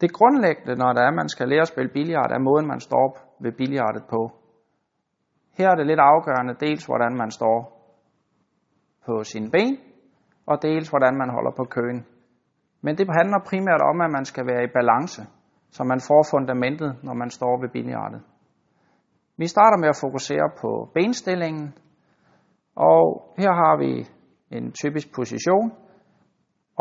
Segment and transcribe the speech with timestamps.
[0.00, 3.06] Det grundlæggende, når der er, man skal lære at spille billiard, er måden, man står
[3.40, 4.20] ved billiardet på.
[5.58, 7.56] Her er det lidt afgørende, dels hvordan man står
[9.06, 9.78] på sine ben,
[10.46, 12.06] og dels hvordan man holder på køen.
[12.82, 15.22] Men det handler primært om, at man skal være i balance,
[15.70, 18.22] så man får fundamentet, når man står ved billiardet.
[19.36, 21.74] Vi starter med at fokusere på benstillingen,
[22.76, 24.06] og her har vi
[24.56, 25.72] en typisk position,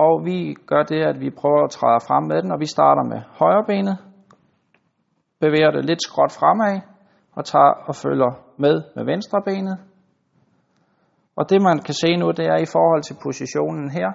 [0.03, 3.03] og vi gør det, at vi prøver at træde frem med den, og vi starter
[3.03, 3.97] med højre benet,
[5.39, 6.81] bevæger det lidt skråt fremad,
[7.37, 9.77] og tager og følger med med venstre benet.
[11.35, 14.09] Og det man kan se nu, det er i forhold til positionen her,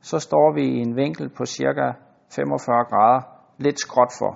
[0.00, 1.92] så står vi i en vinkel på cirka
[2.36, 3.22] 45 grader,
[3.58, 4.32] lidt skråt for.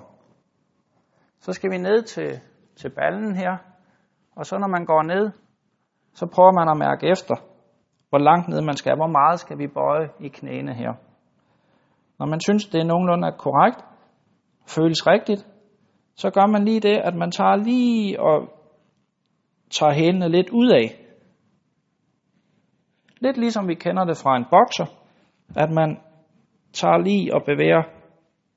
[1.39, 2.39] Så skal vi ned til,
[2.75, 3.57] til ballen her,
[4.35, 5.31] og så når man går ned,
[6.13, 7.35] så prøver man at mærke efter,
[8.11, 10.93] hvor langt ned man skal, hvor meget skal vi bøje i knæene her.
[12.19, 13.79] Når man synes, det er nogenlunde korrekt,
[14.75, 15.47] føles rigtigt,
[16.15, 18.37] så gør man lige det, at man tager lige og
[19.69, 20.87] tager hælene lidt ud af.
[23.19, 24.85] Lidt ligesom vi kender det fra en bokser,
[25.55, 25.99] at man
[26.73, 27.83] tager lige og bevæger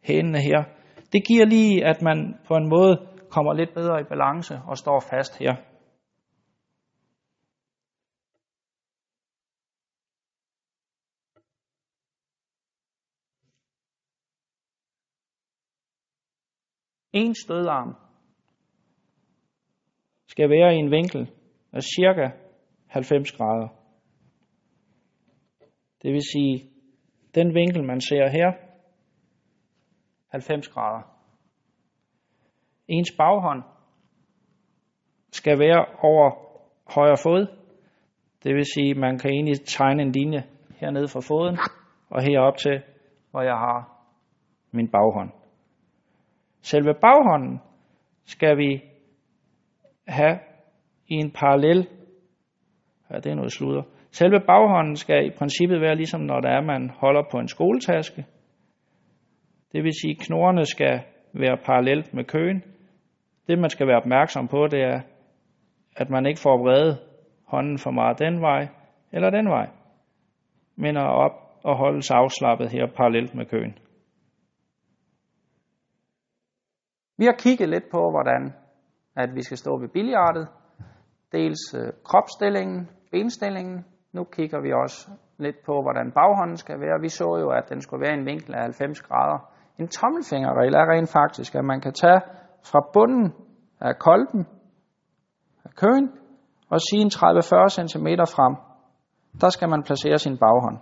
[0.04, 0.64] hælene her.
[1.12, 5.00] Det giver lige, at man på en måde kommer lidt bedre i balance og står
[5.10, 5.54] fast her.
[17.14, 17.96] En stødarm
[20.28, 21.30] skal være i en vinkel
[21.72, 22.28] af cirka
[22.86, 23.68] 90 grader.
[26.02, 26.70] Det vil sige,
[27.34, 28.52] den vinkel, man ser her,
[30.28, 31.02] 90 grader.
[32.88, 33.62] Ens baghånd
[35.32, 36.30] skal være over
[36.94, 37.46] højre fod.
[38.42, 40.42] Det vil sige, man kan egentlig tegne en linje
[40.80, 41.58] hernede fra foden
[42.10, 42.82] og herop til,
[43.30, 44.06] hvor jeg har
[44.72, 45.43] min baghånd.
[46.64, 47.60] Selve baghånden
[48.24, 48.82] skal vi
[50.08, 50.38] have
[51.08, 51.88] i en parallel.
[53.10, 53.82] Ja, det er noget sludder.
[54.10, 58.26] Selve baghånden skal i princippet være ligesom når der er, man holder på en skoletaske.
[59.72, 61.00] Det vil sige, at knorene skal
[61.32, 62.62] være parallelt med køen.
[63.46, 65.00] Det man skal være opmærksom på, det er,
[65.96, 66.98] at man ikke får vredet
[67.46, 68.68] hånden for meget den vej
[69.12, 69.68] eller den vej,
[70.76, 71.32] men at op
[71.64, 73.78] og holde sig afslappet her parallelt med køen.
[77.18, 78.52] Vi har kigget lidt på, hvordan
[79.16, 80.48] at vi skal stå ved billiardet.
[81.32, 83.84] Dels øh, kropsstillingen, benstillingen.
[84.12, 87.00] Nu kigger vi også lidt på, hvordan baghånden skal være.
[87.00, 89.38] Vi så jo, at den skulle være en vinkel af 90 grader.
[89.78, 92.20] En tommelfingerregel er rent faktisk, at man kan tage
[92.70, 93.32] fra bunden
[93.80, 94.46] af kolben,
[95.64, 96.12] af køen,
[96.70, 98.54] og sige en 30-40 cm frem.
[99.40, 100.78] Der skal man placere sin baghånd.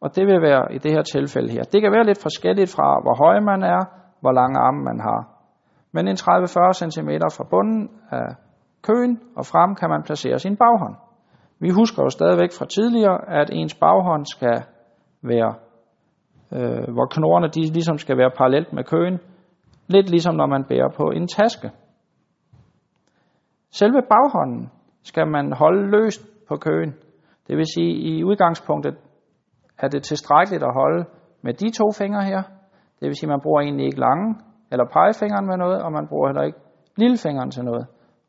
[0.00, 1.62] Og det vil være i det her tilfælde her.
[1.62, 5.20] Det kan være lidt forskelligt fra, hvor høj man er, hvor lange arme man har.
[5.92, 8.28] Men en 30-40 cm fra bunden af
[8.82, 10.96] køen og frem kan man placere sin baghånd.
[11.58, 14.62] Vi husker jo stadigvæk fra tidligere, at ens baghånd skal
[15.22, 15.54] være,
[16.56, 19.18] øh, hvor knorrene de ligesom skal være parallelt med køen,
[19.86, 21.70] lidt ligesom når man bærer på en taske.
[23.70, 24.70] Selve baghånden
[25.02, 26.94] skal man holde løst på køen.
[27.46, 28.94] Det vil sige, at i udgangspunktet
[29.78, 31.04] er det tilstrækkeligt at holde
[31.42, 32.42] med de to fingre her,
[33.02, 34.36] det vil sige, at man bruger egentlig ikke lange
[34.70, 36.58] eller pegefingeren med noget, og man bruger heller ikke
[36.96, 37.86] lillefingeren til noget.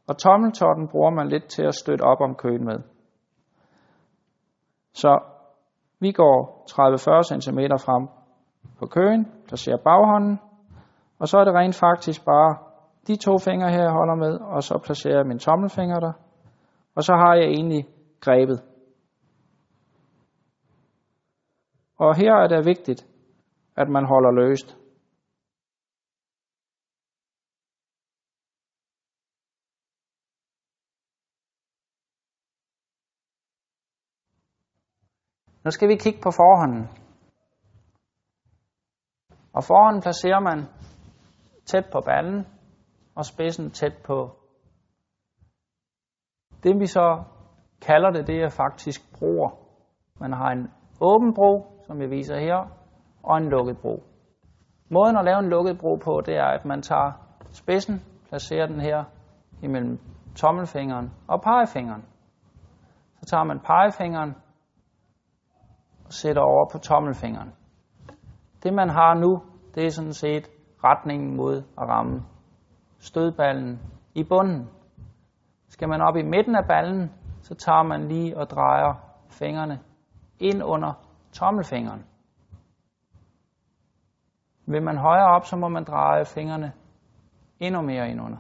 [0.08, 2.80] Og tommeltotten bruger man lidt til at støtte op om køen med.
[4.94, 5.20] Så
[6.00, 8.08] vi går 30-40 cm frem
[8.80, 10.40] på køen, placerer baghånden,
[11.20, 12.58] og så er det rent faktisk bare
[13.08, 16.14] de to fingre her, jeg holder med, og så placerer jeg min tommelfinger der,
[16.96, 17.86] og så har jeg egentlig
[18.22, 18.62] grebet.
[21.98, 23.13] Og her er det vigtigt,
[23.78, 24.78] at man holder løst.
[35.64, 36.84] Nu skal vi kigge på forhånden.
[39.54, 40.60] Og forhånden placerer man
[41.66, 42.48] tæt på ballen,
[43.16, 44.40] og spidsen tæt på.
[46.64, 47.24] Det vi så
[47.82, 49.50] kalder det, det er faktisk broer.
[50.20, 50.72] Man har en
[51.02, 52.83] åben bro, som jeg viser her,
[53.24, 54.04] og en lukket bro.
[54.90, 57.12] Måden at lave en lukket bro på, det er, at man tager
[57.52, 59.04] spidsen, placerer den her
[59.62, 60.00] imellem
[60.36, 62.06] tommelfingeren og pegefingeren.
[63.20, 64.36] Så tager man pegefingeren
[66.06, 67.54] og sætter over på tommelfingeren.
[68.64, 69.42] Det man har nu,
[69.76, 70.48] det er sådan set
[70.84, 72.24] retningen mod at ramme
[73.00, 73.80] stødballen
[74.16, 74.70] i bunden.
[75.68, 77.12] Skal man op i midten af ballen,
[77.42, 78.94] så tager man lige og drejer
[79.30, 79.80] fingrene
[80.40, 80.94] ind under
[81.32, 82.06] tommelfingeren.
[84.74, 86.74] Vil man højere op, så må man dreje fingrene
[87.60, 88.38] endnu mere ind under.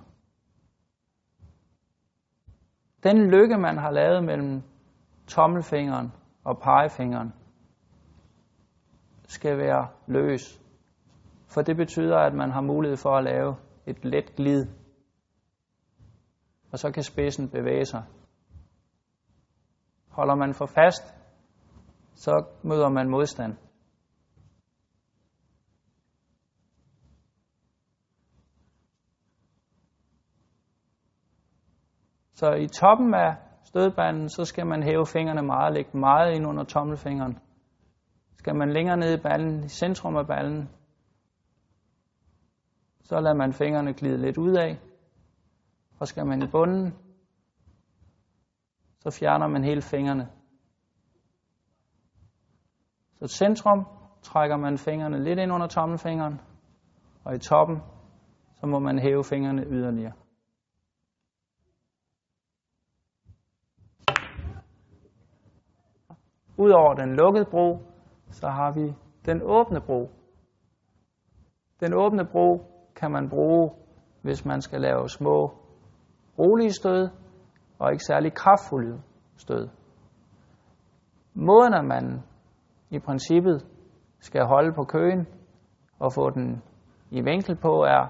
[3.03, 4.61] Den lykke, man har lavet mellem
[5.27, 6.13] tommelfingeren
[6.43, 7.33] og pegefingeren,
[9.27, 10.61] skal være løs.
[11.53, 14.65] For det betyder, at man har mulighed for at lave et let glid.
[16.71, 18.03] Og så kan spidsen bevæge sig.
[20.09, 21.15] Holder man for fast,
[22.13, 23.62] så møder man modstand.
[32.43, 36.63] Så i toppen af stødbanden, så skal man hæve fingrene meget, lægge meget ind under
[36.63, 37.39] tommelfingeren.
[38.37, 40.69] Skal man længere ned i ballen, i centrum af ballen,
[43.03, 44.79] så lader man fingrene glide lidt ud af.
[45.99, 46.93] Og skal man i bunden,
[48.99, 50.27] så fjerner man hele fingrene.
[53.19, 53.85] Så centrum
[54.21, 56.41] trækker man fingrene lidt ind under tommelfingeren,
[57.25, 57.81] og i toppen,
[58.59, 60.13] så må man hæve fingrene yderligere.
[66.57, 67.77] Udover den lukkede bro,
[68.29, 68.93] så har vi
[69.25, 70.11] den åbne bro.
[71.79, 72.61] Den åbne bro
[72.95, 73.71] kan man bruge,
[74.21, 75.51] hvis man skal lave små,
[76.39, 77.09] rolige stød,
[77.79, 79.01] og ikke særlig kraftfulde
[79.37, 79.69] stød.
[81.33, 82.23] Måden, at man
[82.89, 83.65] i princippet
[84.19, 85.27] skal holde på køen
[85.99, 86.63] og få den
[87.11, 88.07] i vinkel på, er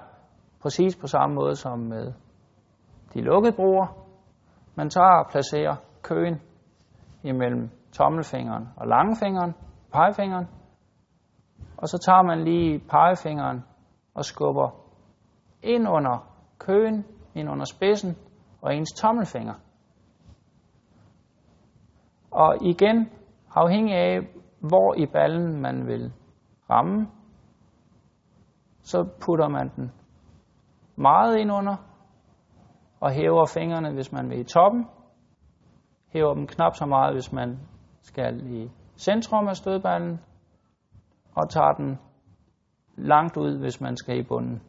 [0.60, 2.12] præcis på samme måde som med
[3.14, 3.86] de lukkede broer.
[4.74, 6.40] Man tager og placerer køen
[7.22, 9.54] imellem tommelfingeren og langfingeren,
[9.92, 10.46] pegefingeren,
[11.76, 13.64] og så tager man lige pegefingeren
[14.14, 14.70] og skubber
[15.62, 17.04] ind under køen,
[17.34, 18.16] ind under spidsen
[18.62, 19.54] og ens tommelfinger.
[22.30, 23.08] Og igen,
[23.54, 24.20] afhængig af,
[24.60, 26.12] hvor i ballen man vil
[26.70, 27.06] ramme,
[28.82, 29.92] så putter man den
[30.96, 31.76] meget ind under
[33.00, 34.86] og hæver fingrene, hvis man vil i toppen.
[36.12, 37.58] Hæver dem knap så meget, hvis man
[38.04, 40.20] skal i centrum af stødballen,
[41.36, 41.98] og tager den
[42.96, 44.62] langt ud, hvis man skal i bunden.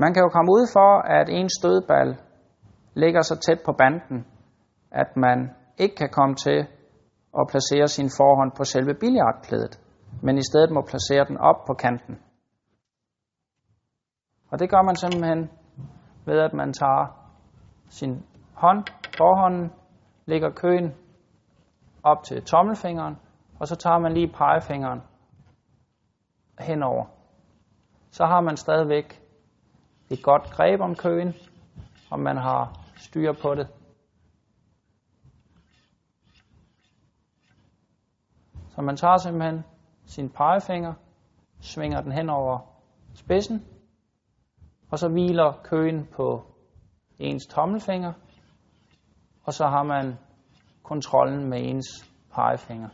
[0.00, 2.27] Man kan jo komme ud for, at en stødbal
[3.02, 4.26] ligger så tæt på banden,
[4.90, 6.58] at man ikke kan komme til
[7.40, 9.80] at placere sin forhånd på selve billiardklædet,
[10.22, 12.18] men i stedet må placere den op på kanten.
[14.50, 15.50] Og det gør man simpelthen
[16.26, 17.04] ved, at man tager
[17.88, 18.84] sin hånd,
[19.18, 19.72] forhånden,
[20.26, 20.94] lægger køen
[22.02, 23.16] op til tommelfingeren,
[23.60, 25.00] og så tager man lige pegefingeren
[26.60, 27.04] henover.
[28.10, 29.22] Så har man stadigvæk
[30.10, 31.34] et godt greb om køen,
[32.10, 33.68] og man har styr på det.
[38.68, 39.64] Så man tager simpelthen
[40.06, 40.94] sin pegefinger,
[41.60, 42.58] svinger den hen over
[43.14, 43.66] spidsen,
[44.90, 46.42] og så hviler køen på
[47.18, 48.12] ens tommelfinger,
[49.44, 50.18] og så har man
[50.82, 51.86] kontrollen med ens
[52.34, 52.88] pegefinger.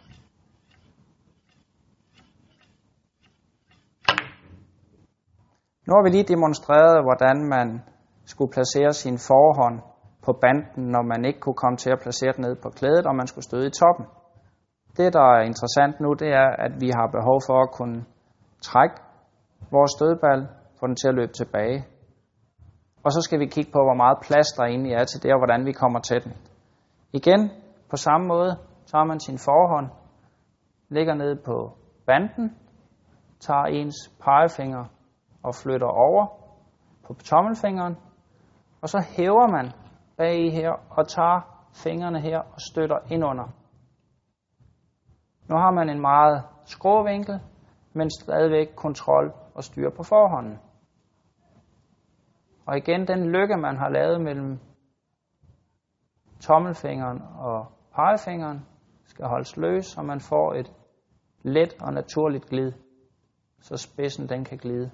[5.87, 7.83] Nu har vi lige demonstreret, hvordan man
[8.25, 9.94] skulle placere sin forhånd
[10.27, 13.15] på banden, når man ikke kunne komme til at placere den ned på klædet, og
[13.17, 14.07] man skulle støde i toppen.
[14.97, 18.05] Det, der er interessant nu, det er, at vi har behov for at kunne
[18.63, 18.97] trække
[19.71, 20.49] vores stødbal,
[20.81, 21.85] få den til at løbe tilbage.
[23.05, 25.39] Og så skal vi kigge på, hvor meget plads der egentlig er til det, og
[25.39, 26.33] hvordan vi kommer til den.
[27.13, 27.51] Igen,
[27.91, 28.53] på samme måde,
[28.87, 29.89] tager man sin forhånd,
[30.89, 31.57] ligger ned på
[32.07, 32.57] banden,
[33.41, 34.85] tager ens pegefinger
[35.43, 36.27] og flytter over
[37.07, 37.97] på tommelfingeren,
[38.83, 39.73] og så hæver man
[40.17, 41.41] bag her og tager
[41.75, 43.45] fingrene her og støtter ind under.
[45.49, 47.41] Nu har man en meget skrå vinkel,
[47.93, 50.59] men stadigvæk kontrol og styr på forhånden.
[52.67, 54.61] Og igen, den lykke, man har lavet mellem
[56.41, 58.67] tommelfingeren og pegefingeren,
[59.05, 60.73] skal holdes løs, så man får et
[61.43, 62.73] let og naturligt glid,
[63.61, 64.91] så spidsen den kan glide